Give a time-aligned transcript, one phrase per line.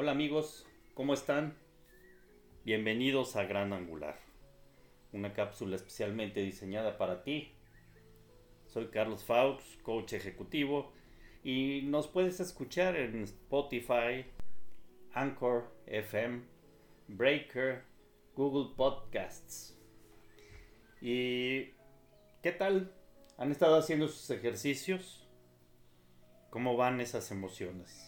[0.00, 1.58] Hola amigos, ¿cómo están?
[2.64, 4.16] Bienvenidos a Gran Angular,
[5.12, 7.50] una cápsula especialmente diseñada para ti.
[8.68, 10.92] Soy Carlos Faux, coach ejecutivo,
[11.42, 14.24] y nos puedes escuchar en Spotify,
[15.14, 16.44] Anchor FM,
[17.08, 17.82] Breaker,
[18.36, 19.76] Google Podcasts.
[21.00, 21.72] ¿Y
[22.40, 22.94] qué tal?
[23.36, 25.28] ¿Han estado haciendo sus ejercicios?
[26.50, 28.07] ¿Cómo van esas emociones?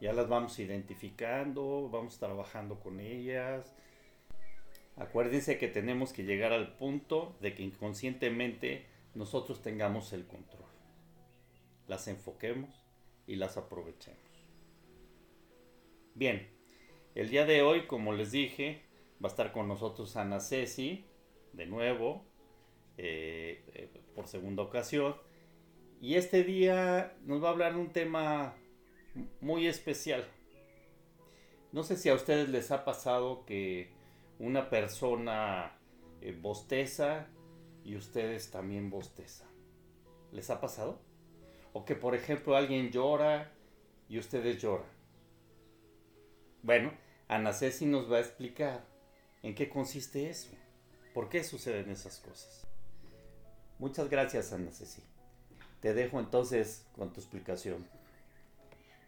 [0.00, 3.74] Ya las vamos identificando, vamos trabajando con ellas.
[4.96, 10.64] Acuérdense que tenemos que llegar al punto de que inconscientemente nosotros tengamos el control.
[11.86, 12.70] Las enfoquemos
[13.26, 14.20] y las aprovechemos.
[16.14, 16.48] Bien,
[17.14, 18.82] el día de hoy, como les dije,
[19.22, 21.04] va a estar con nosotros Ana Ceci,
[21.52, 22.24] de nuevo,
[22.98, 25.16] eh, eh, por segunda ocasión.
[26.00, 28.54] Y este día nos va a hablar un tema
[29.40, 30.26] muy especial.
[31.72, 33.90] No sé si a ustedes les ha pasado que
[34.38, 35.78] una persona
[36.20, 37.26] eh, bosteza
[37.84, 39.48] y ustedes también bostezan.
[40.32, 41.00] ¿Les ha pasado?
[41.72, 43.52] O que por ejemplo alguien llora
[44.08, 44.90] y ustedes lloran.
[46.62, 46.92] Bueno,
[47.28, 48.84] Ana Ceci nos va a explicar
[49.42, 50.50] en qué consiste eso.
[51.14, 52.66] ¿Por qué suceden esas cosas?
[53.78, 55.02] Muchas gracias, Ana Ceci.
[55.80, 57.86] Te dejo entonces con tu explicación.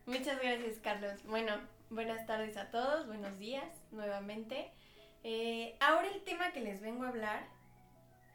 [0.08, 1.22] Muchas gracias, Carlos.
[1.24, 1.52] Bueno,
[1.90, 4.72] buenas tardes a todos, buenos días nuevamente.
[5.22, 7.46] Eh, ahora el tema que les vengo a hablar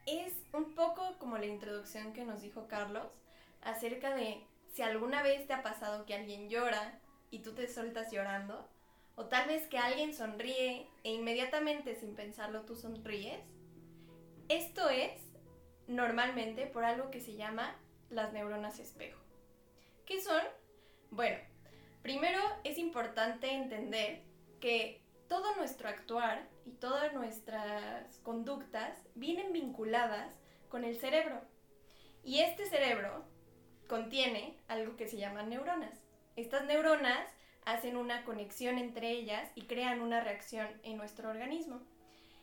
[0.06, 3.08] es un poco como la introducción que nos dijo Carlos
[3.64, 7.00] acerca de si alguna vez te ha pasado que alguien llora
[7.32, 8.70] y tú te sueltas llorando,
[9.16, 13.42] o tal vez que alguien sonríe e inmediatamente sin pensarlo tú sonríes.
[14.48, 15.12] Esto es
[15.88, 17.76] normalmente por algo que se llama
[18.12, 19.20] las neuronas espejo.
[20.06, 20.44] ¿Qué son?
[21.10, 21.38] Bueno,
[22.04, 24.24] Primero es importante entender
[24.60, 30.36] que todo nuestro actuar y todas nuestras conductas vienen vinculadas
[30.68, 31.40] con el cerebro.
[32.26, 33.24] Y este cerebro
[33.88, 36.04] contiene algo que se llaman neuronas.
[36.36, 37.26] Estas neuronas
[37.64, 41.82] hacen una conexión entre ellas y crean una reacción en nuestro organismo.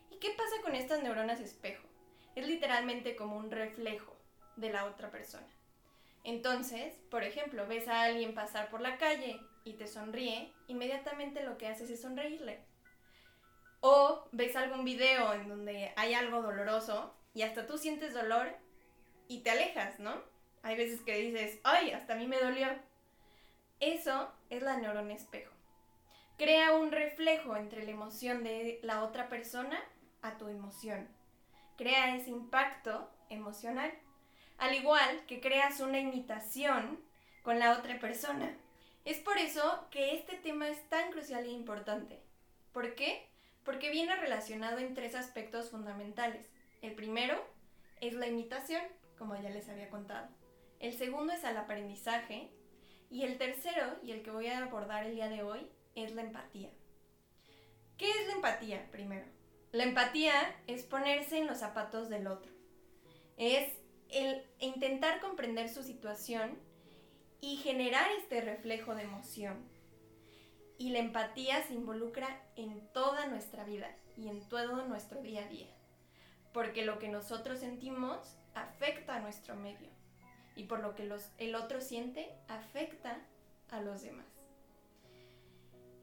[0.09, 1.87] ¿Y qué pasa con estas neuronas espejo?
[2.35, 4.17] Es literalmente como un reflejo
[4.55, 5.47] de la otra persona.
[6.23, 11.57] Entonces, por ejemplo, ves a alguien pasar por la calle y te sonríe, inmediatamente lo
[11.57, 12.63] que haces es sonreírle.
[13.79, 18.55] O ves algún video en donde hay algo doloroso y hasta tú sientes dolor
[19.27, 20.21] y te alejas, ¿no?
[20.63, 22.67] Hay veces que dices, ay, hasta a mí me dolió.
[23.79, 25.51] Eso es la neurona espejo.
[26.37, 29.79] Crea un reflejo entre la emoción de la otra persona
[30.21, 31.07] a tu emoción.
[31.77, 33.91] Crea ese impacto emocional.
[34.57, 36.99] Al igual que creas una imitación
[37.41, 38.55] con la otra persona.
[39.03, 42.21] Es por eso que este tema es tan crucial e importante.
[42.71, 43.27] ¿Por qué?
[43.63, 46.47] Porque viene relacionado en tres aspectos fundamentales.
[46.81, 47.43] El primero
[47.99, 48.81] es la imitación,
[49.17, 50.29] como ya les había contado.
[50.79, 52.51] El segundo es el aprendizaje.
[53.09, 56.21] Y el tercero, y el que voy a abordar el día de hoy, es la
[56.21, 56.69] empatía.
[57.97, 59.25] ¿Qué es la empatía primero?
[59.71, 60.33] La empatía
[60.67, 62.51] es ponerse en los zapatos del otro.
[63.37, 63.73] Es
[64.09, 66.57] el intentar comprender su situación
[67.41, 69.57] y generar este reflejo de emoción.
[70.77, 75.47] Y la empatía se involucra en toda nuestra vida y en todo nuestro día a
[75.47, 75.67] día,
[76.53, 79.89] porque lo que nosotros sentimos afecta a nuestro medio
[80.55, 83.19] y por lo que el otro siente afecta
[83.69, 84.25] a los demás.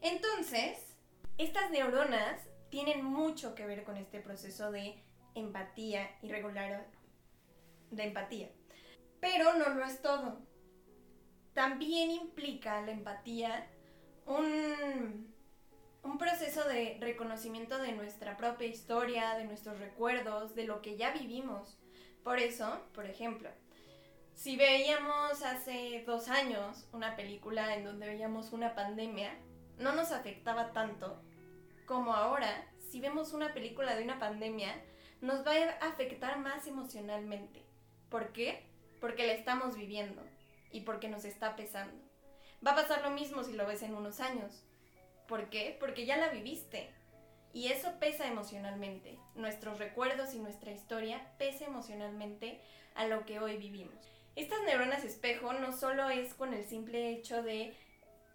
[0.01, 0.95] Entonces,
[1.37, 5.01] estas neuronas tienen mucho que ver con este proceso de
[5.35, 6.87] empatía y regular
[7.91, 8.49] de empatía.
[9.19, 10.48] Pero no lo es todo
[11.59, 13.67] también implica la empatía
[14.25, 15.29] un,
[16.03, 21.11] un proceso de reconocimiento de nuestra propia historia, de nuestros recuerdos, de lo que ya
[21.11, 21.77] vivimos.
[22.23, 23.49] Por eso, por ejemplo,
[24.35, 29.37] si veíamos hace dos años una película en donde veíamos una pandemia,
[29.79, 31.21] no nos afectaba tanto
[31.85, 34.81] como ahora, si vemos una película de una pandemia,
[35.19, 37.65] nos va a afectar más emocionalmente.
[38.07, 38.65] ¿Por qué?
[39.01, 40.23] Porque la estamos viviendo
[40.71, 42.01] y porque nos está pesando.
[42.65, 44.63] Va a pasar lo mismo si lo ves en unos años.
[45.27, 45.77] ¿Por qué?
[45.79, 46.91] Porque ya la viviste.
[47.53, 49.17] Y eso pesa emocionalmente.
[49.35, 52.61] Nuestros recuerdos y nuestra historia pesa emocionalmente
[52.95, 53.95] a lo que hoy vivimos.
[54.35, 57.75] Estas neuronas espejo no solo es con el simple hecho de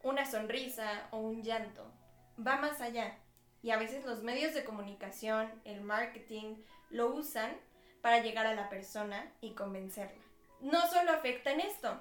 [0.02, 1.90] una sonrisa o un llanto,
[2.38, 3.18] va más allá.
[3.62, 6.56] Y a veces los medios de comunicación, el marketing,
[6.90, 7.56] lo usan
[8.02, 10.22] para llegar a la persona y convencerla.
[10.60, 11.98] No solo afecta en esto,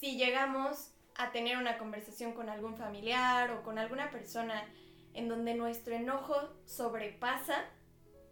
[0.00, 4.64] si llegamos a tener una conversación con algún familiar o con alguna persona
[5.12, 7.66] en donde nuestro enojo sobrepasa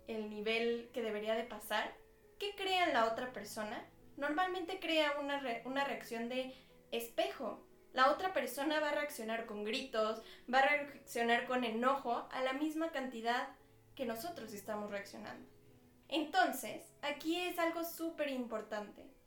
[0.07, 1.95] el nivel que debería de pasar,
[2.39, 3.85] ¿qué crea en la otra persona?
[4.17, 6.55] Normalmente crea una, una reacción de
[6.91, 7.63] espejo.
[7.93, 10.23] La otra persona va a reaccionar con gritos,
[10.53, 13.49] va a reaccionar con enojo a la misma cantidad
[13.95, 15.47] que nosotros estamos reaccionando.
[16.09, 19.18] Entonces, aquí es algo súper importante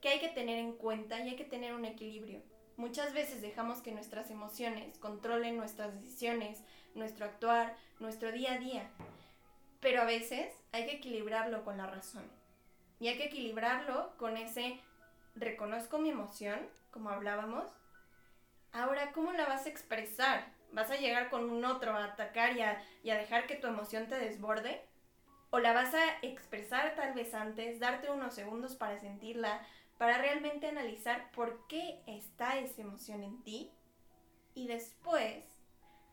[0.00, 2.42] que hay que tener en cuenta y hay que tener un equilibrio.
[2.76, 6.62] Muchas veces dejamos que nuestras emociones controlen nuestras decisiones,
[6.94, 8.90] nuestro actuar, nuestro día a día.
[9.80, 12.24] Pero a veces hay que equilibrarlo con la razón.
[12.98, 14.80] Y hay que equilibrarlo con ese
[15.34, 16.58] reconozco mi emoción,
[16.90, 17.64] como hablábamos.
[18.72, 20.46] Ahora, ¿cómo la vas a expresar?
[20.72, 23.66] ¿Vas a llegar con un otro a atacar y a, y a dejar que tu
[23.66, 24.80] emoción te desborde?
[25.50, 29.66] ¿O la vas a expresar tal vez antes, darte unos segundos para sentirla,
[30.00, 33.70] para realmente analizar por qué está esa emoción en ti
[34.54, 35.44] y después,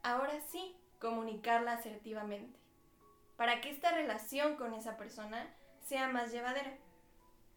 [0.04, 2.60] ahora sí, comunicarla asertivamente,
[3.38, 5.56] para que esta relación con esa persona
[5.86, 6.78] sea más llevadera.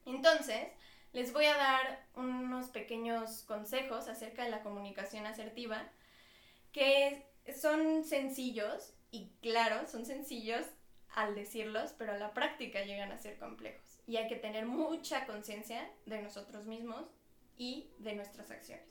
[0.07, 0.69] Entonces,
[1.13, 5.91] les voy a dar unos pequeños consejos acerca de la comunicación asertiva
[6.71, 7.27] que
[7.61, 10.65] son sencillos y claro, son sencillos
[11.13, 15.25] al decirlos, pero a la práctica llegan a ser complejos y hay que tener mucha
[15.25, 17.05] conciencia de nosotros mismos
[17.57, 18.85] y de nuestras acciones.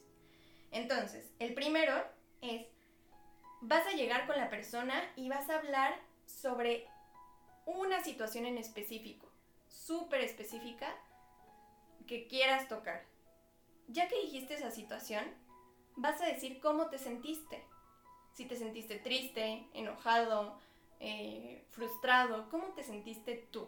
[0.71, 1.93] Entonces, el primero
[2.39, 2.65] es,
[3.59, 6.87] vas a llegar con la persona y vas a hablar sobre
[7.65, 9.29] una situación en específico,
[9.67, 10.95] súper específica,
[12.07, 13.05] que quieras tocar.
[13.89, 15.25] Ya que dijiste esa situación,
[15.97, 17.61] vas a decir cómo te sentiste.
[18.35, 20.57] Si te sentiste triste, enojado,
[21.01, 23.67] eh, frustrado, ¿cómo te sentiste tú?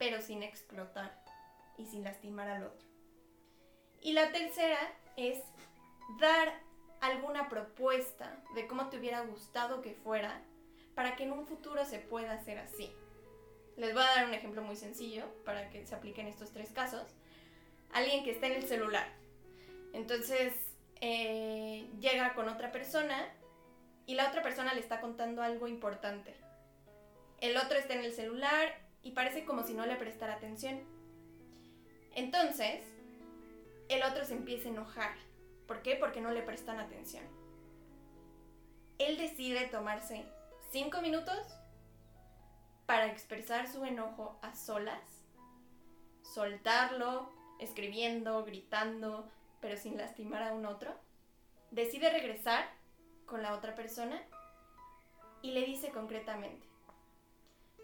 [0.00, 1.14] Pero sin explotar
[1.76, 2.88] y sin lastimar al otro.
[4.00, 4.78] Y la tercera
[5.18, 5.38] es
[6.18, 6.54] dar
[7.02, 10.40] alguna propuesta de cómo te hubiera gustado que fuera
[10.94, 12.90] para que en un futuro se pueda hacer así.
[13.76, 17.06] Les voy a dar un ejemplo muy sencillo para que se apliquen estos tres casos.
[17.92, 19.06] Alguien que está en el celular.
[19.92, 20.54] Entonces
[21.02, 23.28] eh, llega con otra persona
[24.06, 26.34] y la otra persona le está contando algo importante.
[27.42, 30.80] El otro está en el celular y parece como si no le prestara atención.
[32.14, 32.84] Entonces,
[33.88, 35.14] el otro se empieza a enojar.
[35.66, 35.96] ¿Por qué?
[35.96, 37.24] Porque no le prestan atención.
[38.98, 40.24] Él decide tomarse
[40.70, 41.38] cinco minutos
[42.86, 45.00] para expresar su enojo a solas,
[46.22, 49.30] soltarlo, escribiendo, gritando,
[49.60, 50.94] pero sin lastimar a un otro.
[51.70, 52.68] Decide regresar
[53.26, 54.20] con la otra persona
[55.42, 56.66] y le dice concretamente,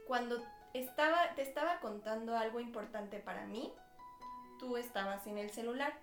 [0.06, 0.42] cuando
[0.81, 3.73] estaba, te estaba contando algo importante para mí,
[4.58, 5.99] tú estabas en el celular.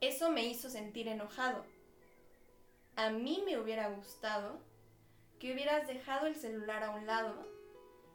[0.00, 1.64] Eso me hizo sentir enojado.
[2.96, 4.60] A mí me hubiera gustado
[5.38, 7.34] que hubieras dejado el celular a un lado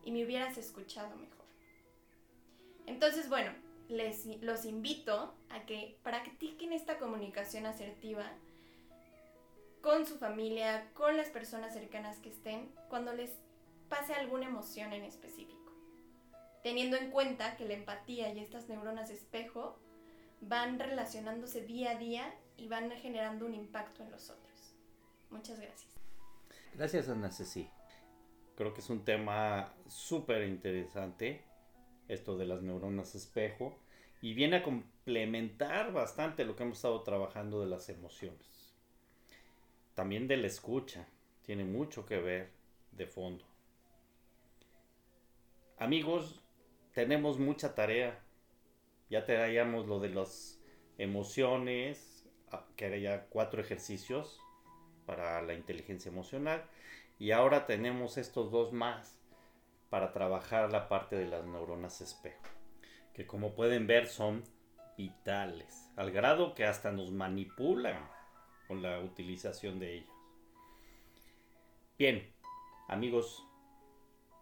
[0.03, 1.45] y me hubieras escuchado mejor.
[2.85, 3.53] Entonces, bueno,
[3.87, 8.25] les, los invito a que practiquen esta comunicación asertiva
[9.81, 13.31] con su familia, con las personas cercanas que estén, cuando les
[13.93, 15.71] pase alguna emoción en específico,
[16.63, 19.77] teniendo en cuenta que la empatía y estas neuronas espejo
[20.41, 24.73] van relacionándose día a día y van generando un impacto en los otros.
[25.29, 25.91] Muchas gracias.
[26.73, 27.69] Gracias, Ana Ceci.
[28.55, 31.43] Creo que es un tema súper interesante,
[32.07, 33.77] esto de las neuronas espejo,
[34.23, 38.73] y viene a complementar bastante lo que hemos estado trabajando de las emociones.
[39.93, 41.05] También de la escucha,
[41.43, 42.49] tiene mucho que ver
[42.91, 43.52] de fondo.
[45.83, 46.41] Amigos,
[46.93, 48.17] tenemos mucha tarea.
[49.09, 50.63] Ya traíamos lo de las
[50.97, 54.39] emociones, ah, que era ya cuatro ejercicios
[55.05, 56.63] para la inteligencia emocional.
[57.19, 59.19] Y ahora tenemos estos dos más
[59.89, 62.47] para trabajar la parte de las neuronas espejo,
[63.13, 64.45] que como pueden ver son
[64.97, 68.09] vitales, al grado que hasta nos manipulan
[68.69, 70.15] con la utilización de ellos.
[71.97, 72.33] Bien,
[72.87, 73.45] amigos,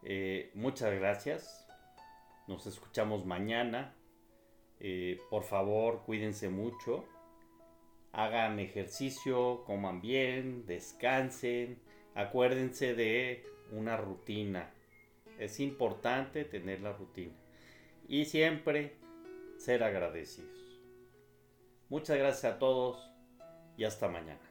[0.04, 1.68] eh, muchas gracias.
[2.48, 3.96] Nos escuchamos mañana.
[4.80, 7.06] Eh, por favor, cuídense mucho.
[8.12, 11.80] Hagan ejercicio, coman bien, descansen.
[12.16, 14.72] Acuérdense de una rutina.
[15.40, 17.34] Es importante tener la rutina.
[18.08, 18.98] Y siempre
[19.58, 20.82] ser agradecidos.
[21.90, 23.12] Muchas gracias a todos
[23.78, 24.51] y hasta mañana.